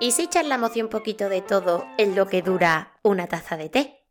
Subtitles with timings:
[0.00, 4.04] ¿Y si charlamos un poquito de todo en lo que dura una taza de té?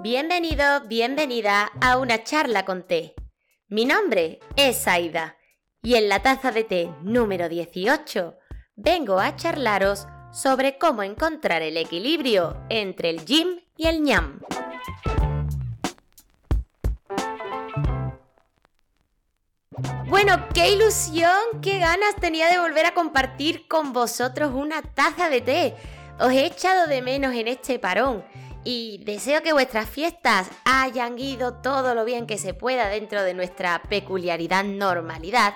[0.00, 3.14] Bienvenido, bienvenida a una charla con té.
[3.68, 5.36] Mi nombre es Aida
[5.82, 8.38] y en la taza de té número 18
[8.76, 14.40] vengo a charlaros sobre cómo encontrar el equilibrio entre el yin y el ñam.
[20.12, 25.40] Bueno, qué ilusión, qué ganas tenía de volver a compartir con vosotros una taza de
[25.40, 25.74] té.
[26.20, 28.22] Os he echado de menos en este parón
[28.62, 33.32] y deseo que vuestras fiestas hayan ido todo lo bien que se pueda dentro de
[33.32, 35.54] nuestra peculiaridad normalidad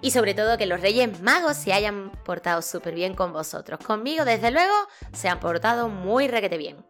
[0.00, 3.78] y sobre todo que los Reyes Magos se hayan portado súper bien con vosotros.
[3.78, 4.74] Conmigo, desde luego,
[5.12, 6.82] se han portado muy requete bien.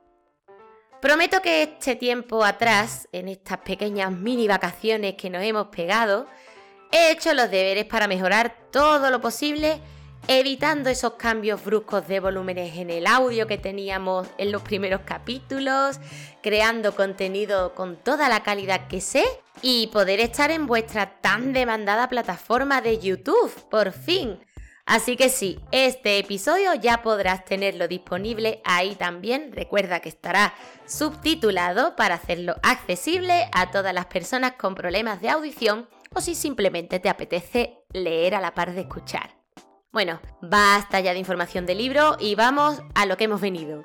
[1.01, 6.29] Prometo que este tiempo atrás, en estas pequeñas mini vacaciones que nos hemos pegado,
[6.91, 9.81] He hecho los deberes para mejorar todo lo posible,
[10.27, 16.01] evitando esos cambios bruscos de volúmenes en el audio que teníamos en los primeros capítulos,
[16.43, 19.25] creando contenido con toda la calidad que sé
[19.61, 24.39] y poder estar en vuestra tan demandada plataforma de YouTube, por fin.
[24.87, 29.53] Así que sí, este episodio ya podrás tenerlo disponible ahí también.
[29.53, 30.55] Recuerda que estará
[30.87, 37.01] subtitulado para hacerlo accesible a todas las personas con problemas de audición o si simplemente
[37.01, 39.39] te apetece leer a la par de escuchar.
[39.91, 43.85] Bueno, basta ya de información del libro y vamos a lo que hemos venido.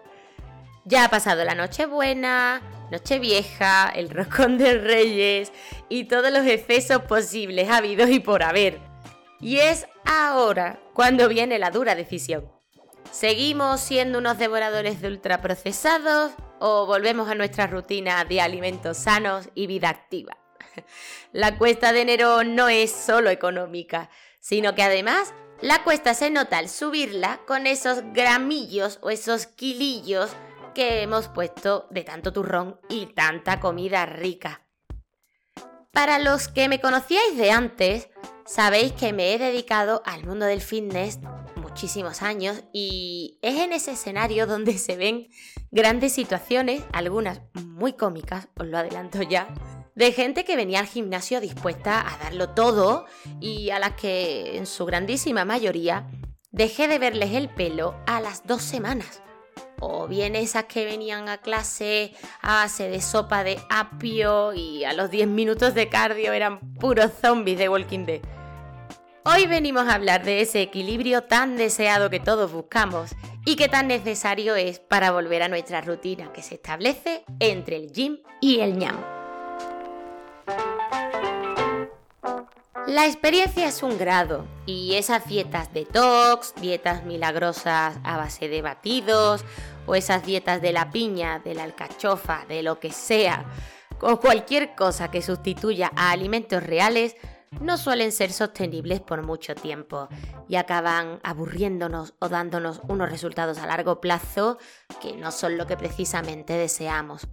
[0.86, 5.54] Ya ha pasado la Nochebuena, Nochevieja, el Roscón de Reyes
[5.88, 8.80] y todos los excesos posibles habidos y por haber.
[9.40, 12.52] Y es ahora cuando viene la dura decisión.
[13.12, 19.68] ¿Seguimos siendo unos devoradores de ultraprocesados o volvemos a nuestra rutina de alimentos sanos y
[19.68, 20.43] vida activa?
[21.32, 26.58] La cuesta de enero no es solo económica, sino que además la cuesta se nota
[26.58, 30.30] al subirla con esos gramillos o esos kilillos
[30.76, 34.62] que hemos puesto de tanto turrón y tanta comida rica.
[35.92, 38.10] Para los que me conocíais de antes,
[38.46, 41.20] sabéis que me he dedicado al mundo del fitness
[41.56, 45.30] muchísimos años y es en ese escenario donde se ven
[45.72, 49.48] grandes situaciones, algunas muy cómicas, os lo adelanto ya,
[49.96, 53.06] de gente que venía al gimnasio dispuesta a darlo todo
[53.40, 56.08] y a las que, en su grandísima mayoría,
[56.52, 59.22] dejé de verles el pelo a las dos semanas.
[59.80, 64.94] O bien esas que venían a clase a base de sopa de apio y a
[64.94, 68.22] los 10 minutos de cardio eran puros zombies de Walking Dead.
[69.26, 73.12] Hoy venimos a hablar de ese equilibrio tan deseado que todos buscamos
[73.46, 77.92] y que tan necesario es para volver a nuestra rutina que se establece entre el
[77.92, 79.13] gym y el ñam.
[82.88, 89.46] La experiencia es un grado y esas dietas detox, dietas milagrosas a base de batidos
[89.86, 93.46] o esas dietas de la piña, de la alcachofa, de lo que sea,
[94.02, 97.16] o cualquier cosa que sustituya a alimentos reales,
[97.62, 100.10] no suelen ser sostenibles por mucho tiempo
[100.50, 104.58] y acaban aburriéndonos o dándonos unos resultados a largo plazo
[105.02, 107.30] que no son lo que precisamente deseamos,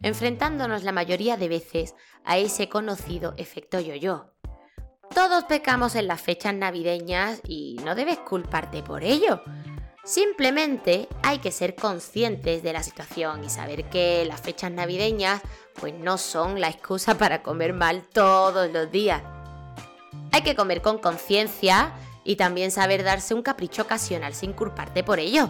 [0.00, 1.94] enfrentándonos la mayoría de veces
[2.24, 4.33] a ese conocido efecto yo-yo
[5.12, 9.42] todos pecamos en las fechas navideñas y no debes culparte por ello.
[10.04, 15.40] Simplemente hay que ser conscientes de la situación y saber que las fechas navideñas
[15.80, 19.22] pues no son la excusa para comer mal todos los días.
[20.32, 25.18] Hay que comer con conciencia y también saber darse un capricho ocasional sin culparte por
[25.18, 25.48] ello.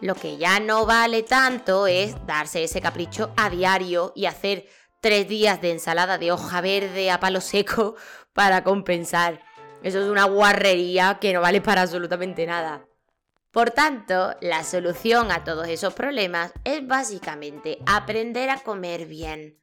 [0.00, 4.66] Lo que ya no vale tanto es darse ese capricho a diario y hacer
[5.00, 7.96] tres días de ensalada de hoja verde a palo seco
[8.32, 9.42] para compensar.
[9.82, 12.86] Eso es una guarrería que no vale para absolutamente nada.
[13.50, 19.58] Por tanto, la solución a todos esos problemas es básicamente aprender a comer bien.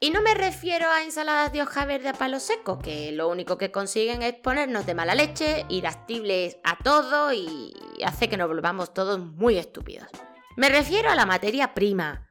[0.00, 3.56] Y no me refiero a ensaladas de hoja verde a palo seco, que lo único
[3.56, 7.72] que consiguen es ponernos de mala leche, irascibles a todo y
[8.04, 10.08] hace que nos volvamos todos muy estúpidos.
[10.56, 12.28] Me refiero a la materia prima,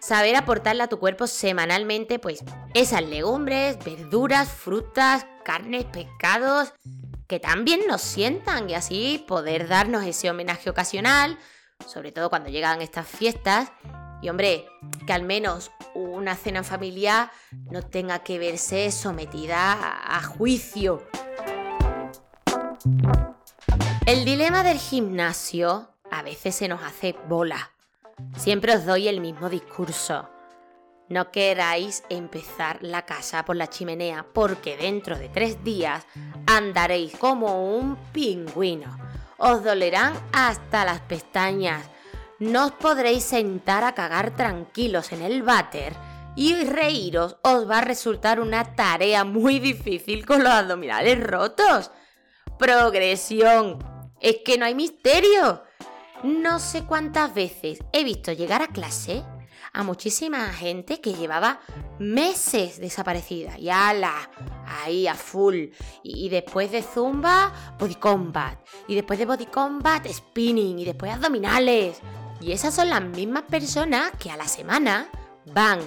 [0.00, 2.44] saber aportarle a tu cuerpo semanalmente, pues
[2.74, 6.74] esas legumbres, verduras, frutas, carnes, pescados,
[7.26, 11.38] que también nos sientan y así poder darnos ese homenaje ocasional,
[11.86, 13.72] sobre todo cuando llegan estas fiestas.
[14.20, 14.66] Y hombre,
[15.06, 17.30] que al menos una cena familiar
[17.70, 21.06] no tenga que verse sometida a juicio.
[24.06, 27.73] El dilema del gimnasio a veces se nos hace bola
[28.36, 30.30] Siempre os doy el mismo discurso.
[31.08, 36.06] no queráis empezar la casa por la chimenea porque dentro de tres días
[36.46, 38.96] andaréis como un pingüino.
[39.36, 41.84] Os dolerán hasta las pestañas.
[42.38, 45.92] No os podréis sentar a cagar tranquilos en el váter
[46.36, 51.90] y reíros os va a resultar una tarea muy difícil con los abdominales rotos.
[52.58, 53.78] Progresión.
[54.20, 55.63] Es que no hay misterio.
[56.24, 59.22] No sé cuántas veces he visto llegar a clase
[59.74, 61.60] a muchísima gente que llevaba
[61.98, 64.30] meses desaparecida y ala,
[64.66, 65.66] ahí a full.
[66.02, 68.58] Y, después de zumba, body combat.
[68.88, 70.78] Y después de body combat, spinning.
[70.78, 71.98] Y después abdominales.
[72.40, 75.10] Y esas son las mismas personas que a la semana
[75.52, 75.80] van,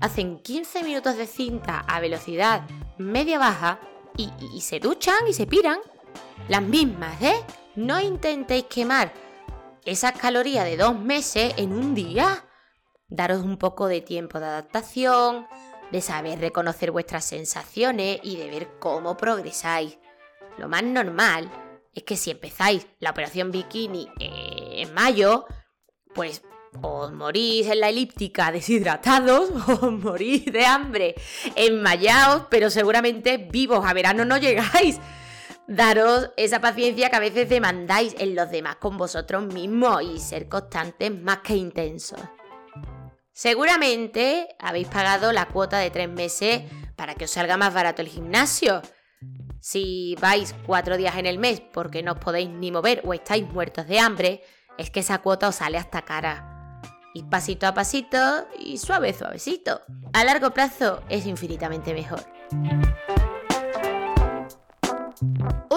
[0.00, 2.62] hacen 15 minutos de cinta a velocidad
[2.96, 3.78] media baja
[4.16, 5.80] y, y se duchan y se piran.
[6.48, 7.44] Las mismas, ¿eh?
[7.76, 9.12] No intentéis quemar
[9.84, 12.44] esas calorías de dos meses en un día
[13.08, 15.46] daros un poco de tiempo de adaptación,
[15.90, 19.98] de saber reconocer vuestras sensaciones y de ver cómo progresáis.
[20.56, 21.50] Lo más normal
[21.94, 25.46] es que si empezáis la operación bikini en mayo,
[26.14, 26.42] pues
[26.80, 31.14] os morís en la elíptica deshidratados, o os morís de hambre
[31.54, 34.98] enmayados, pero seguramente vivos a verano no llegáis.
[35.68, 40.48] Daros esa paciencia que a veces demandáis en los demás con vosotros mismos y ser
[40.48, 42.20] constantes más que intensos.
[43.32, 46.62] Seguramente habéis pagado la cuota de tres meses
[46.96, 48.82] para que os salga más barato el gimnasio.
[49.60, 53.48] Si vais cuatro días en el mes porque no os podéis ni mover o estáis
[53.48, 54.42] muertos de hambre,
[54.76, 56.80] es que esa cuota os sale hasta cara.
[57.14, 59.80] Y pasito a pasito y suave suavecito.
[60.12, 62.24] A largo plazo es infinitamente mejor.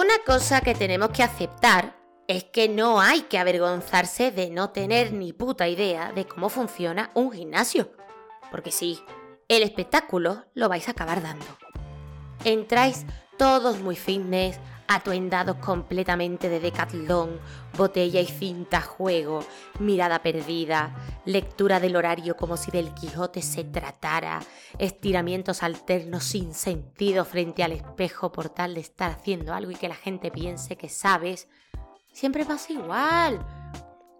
[0.06, 1.96] Una cosa que tenemos que aceptar
[2.28, 7.10] es que no hay que avergonzarse de no tener ni puta idea de cómo funciona
[7.14, 7.90] un gimnasio.
[8.52, 9.00] Porque sí,
[9.48, 11.44] el espectáculo lo vais a acabar dando.
[12.44, 13.04] Entráis
[13.36, 17.40] todos muy fitness, atuendados completamente de decatlón,
[17.76, 19.44] botella y cinta juego,
[19.78, 20.94] mirada perdida,
[21.24, 24.40] lectura del horario como si del Quijote se tratara,
[24.78, 29.88] estiramientos alternos sin sentido frente al espejo por tal de estar haciendo algo y que
[29.88, 31.48] la gente piense que sabes
[32.16, 33.44] Siempre pasa igual.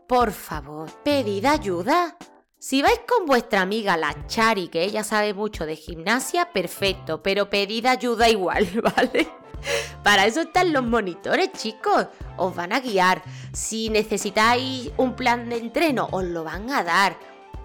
[0.06, 2.18] Por favor, pedid ayuda.
[2.58, 7.48] Si vais con vuestra amiga la Chari, que ella sabe mucho de gimnasia, perfecto, pero
[7.48, 9.28] pedid ayuda igual, ¿vale?
[10.02, 12.06] Para eso están los monitores, chicos.
[12.36, 13.22] Os van a guiar.
[13.52, 17.18] Si necesitáis un plan de entreno, os lo van a dar.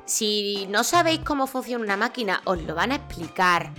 [0.06, 3.74] Si no sabéis cómo funciona una máquina, os lo van a explicar.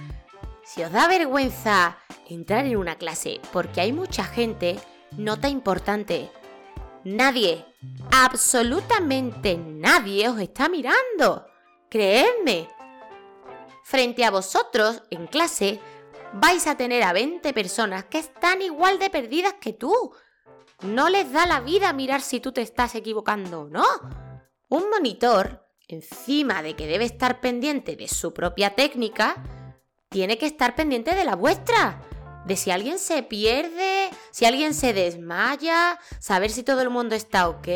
[0.64, 1.98] Si os da vergüenza
[2.28, 4.78] entrar en una clase porque hay mucha gente,
[5.16, 6.30] nota importante,
[7.04, 7.64] Nadie,
[8.12, 11.46] absolutamente nadie os está mirando.
[11.88, 12.68] Creedme.
[13.82, 15.80] Frente a vosotros, en clase,
[16.34, 20.12] vais a tener a 20 personas que están igual de perdidas que tú.
[20.82, 23.86] No les da la vida mirar si tú te estás equivocando o no.
[24.68, 29.42] Un monitor, encima de que debe estar pendiente de su propia técnica,
[30.08, 32.00] tiene que estar pendiente de la vuestra
[32.44, 37.48] de si alguien se pierde, si alguien se desmaya, saber si todo el mundo está
[37.48, 37.68] ok.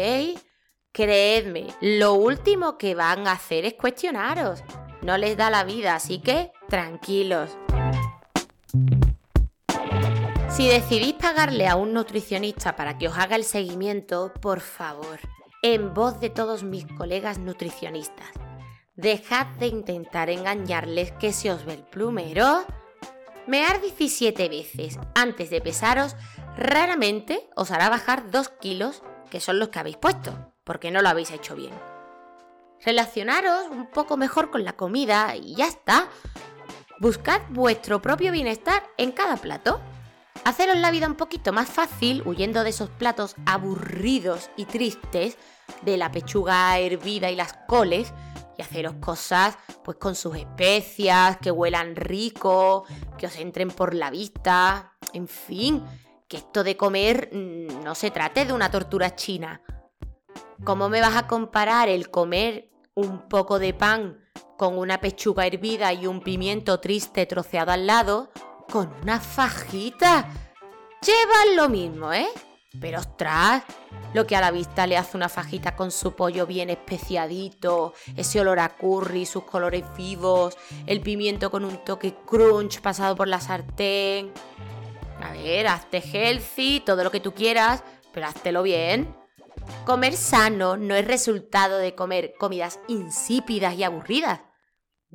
[0.93, 4.63] Creedme, lo último que van a hacer es cuestionaros.
[5.03, 7.57] No les da la vida, así que tranquilos.
[10.51, 15.19] Si decidís pagarle a un nutricionista para que os haga el seguimiento, por favor,
[15.63, 18.31] en voz de todos mis colegas nutricionistas,
[18.95, 22.65] dejad de intentar engañarles que se os ve el plumero
[23.47, 26.17] Mear 17 veces antes de pesaros
[26.57, 31.09] raramente os hará bajar 2 kilos, que son los que habéis puesto, porque no lo
[31.09, 31.73] habéis hecho bien.
[32.85, 36.09] Relacionaros un poco mejor con la comida y ya está.
[36.99, 39.81] Buscad vuestro propio bienestar en cada plato.
[40.45, 45.37] Haceros la vida un poquito más fácil huyendo de esos platos aburridos y tristes
[45.83, 48.15] de la pechuga hervida y las coles
[48.57, 52.85] y haceros cosas pues con sus especias, que huelan rico,
[53.19, 55.85] que os entren por la vista, en fin,
[56.29, 59.61] que esto de comer mm, no se trate de una tortura china.
[60.65, 64.26] ¿Cómo me vas a comparar el comer un poco de pan
[64.57, 68.31] con una pechuga hervida y un pimiento triste troceado al lado
[68.71, 70.29] con una fajita?
[71.03, 72.29] Llevan lo mismo, ¿eh?
[72.81, 73.63] Pero ostras,
[74.13, 78.41] lo que a la vista le hace una fajita con su pollo bien especiadito, ese
[78.41, 83.41] olor a curry, sus colores vivos, el pimiento con un toque crunch pasado por la
[83.41, 84.33] sartén.
[85.23, 87.83] A ver, hazte healthy, todo lo que tú quieras,
[88.13, 89.15] pero háztelo bien.
[89.85, 94.41] Comer sano no es resultado de comer comidas insípidas y aburridas.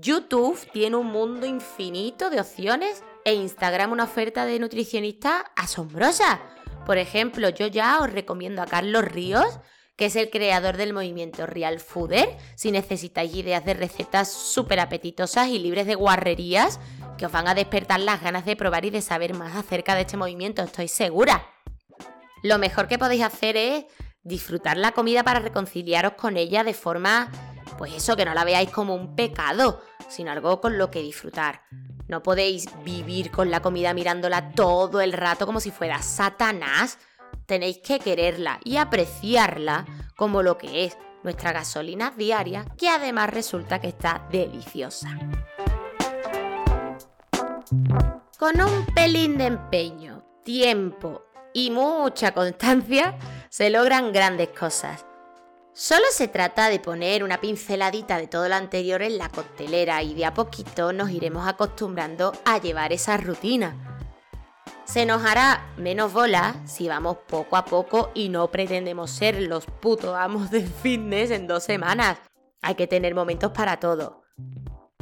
[0.01, 6.41] YouTube tiene un mundo infinito de opciones e Instagram una oferta de nutricionistas asombrosa.
[6.87, 9.59] Por ejemplo, yo ya os recomiendo a Carlos Ríos,
[9.95, 15.49] que es el creador del movimiento Real Fooder, si necesitáis ideas de recetas súper apetitosas
[15.49, 16.79] y libres de guarrerías
[17.19, 20.01] que os van a despertar las ganas de probar y de saber más acerca de
[20.01, 21.45] este movimiento, estoy segura.
[22.41, 23.85] Lo mejor que podéis hacer es
[24.23, 27.31] disfrutar la comida para reconciliaros con ella de forma,
[27.77, 31.61] pues eso, que no la veáis como un pecado, sino algo con lo que disfrutar.
[32.07, 36.97] No podéis vivir con la comida mirándola todo el rato como si fuera Satanás.
[37.45, 39.85] Tenéis que quererla y apreciarla
[40.15, 45.09] como lo que es nuestra gasolina diaria, que además resulta que está deliciosa.
[48.37, 51.23] Con un pelín de empeño, tiempo
[51.53, 53.17] y mucha constancia
[53.49, 55.05] se logran grandes cosas.
[55.73, 60.13] Solo se trata de poner una pinceladita de todo lo anterior en la costelera y
[60.13, 63.97] de a poquito nos iremos acostumbrando a llevar esa rutina.
[64.83, 69.65] Se nos hará menos bola si vamos poco a poco y no pretendemos ser los
[69.65, 72.17] putos amos del fitness en dos semanas.
[72.61, 74.23] Hay que tener momentos para todo.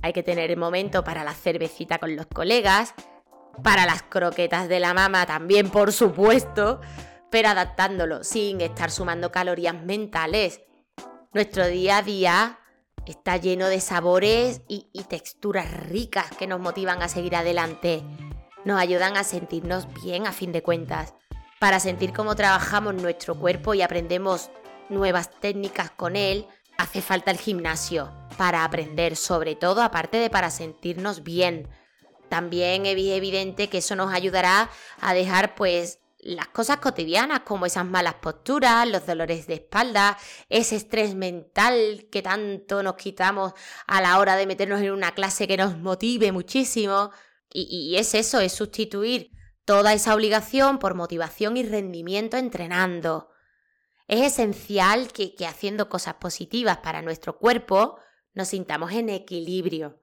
[0.04, 2.94] Hay que tener momento para la cervecita con los colegas,
[3.64, 6.80] para las croquetas de la mama también, por supuesto,
[7.30, 10.62] pero adaptándolo sin estar sumando calorías mentales.
[11.34, 12.60] Nuestro día a día
[13.06, 18.04] está lleno de sabores y, y, texturas ricas que nos motivan a seguir adelante.
[18.66, 21.14] Nos ayudan a sentirnos bien a fin de cuentas.
[21.60, 24.50] Para sentir cómo trabajamos nuestro cuerpo y aprendemos
[24.90, 28.12] nuevas técnicas con él, hace falta el gimnasio.
[28.38, 31.68] Para aprender, sobre todo, aparte de para sentirnos bien.
[32.30, 34.70] También es evidente que eso nos ayudará
[35.02, 40.18] a dejar pues las cosas cotidianas como esas malas posturas, los dolores de espalda,
[40.50, 43.54] ese estrés mental que tanto nos quitamos
[43.88, 47.12] a la hora de meternos en una clase que nos motive muchísimo.
[47.52, 49.32] Y, es eso, es sustituir
[49.66, 53.30] toda esa obligación por motivación y rendimiento entrenando.
[54.08, 57.98] Es esencial que haciendo cosas positivas para nuestro cuerpo
[58.34, 60.00] nos sintamos en equilibrio.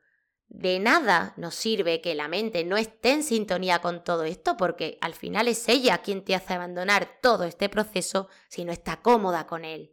[0.49, 4.99] De nada nos sirve que la mente no esté en sintonía con todo esto porque
[5.01, 9.47] al final es ella quien te hace abandonar todo este proceso si no está cómoda
[9.47, 9.93] con él.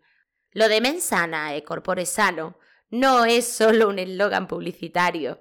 [0.52, 2.58] Lo de mensana e corpore sano
[2.90, 5.40] no es solo un eslogan publicitario,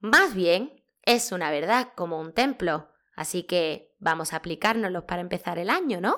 [0.00, 2.88] más bien es una verdad como un templo.
[3.14, 6.16] Así que vamos a aplicárnoslos para empezar el año, ¿no?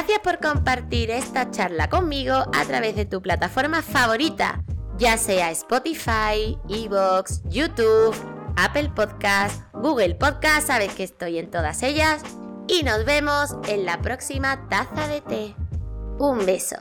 [0.00, 4.64] Gracias por compartir esta charla conmigo a través de tu plataforma favorita,
[4.96, 8.16] ya sea Spotify, Evox, YouTube,
[8.56, 12.22] Apple Podcast, Google Podcast, sabes que estoy en todas ellas.
[12.66, 15.54] Y nos vemos en la próxima taza de té.
[16.18, 16.76] Un beso.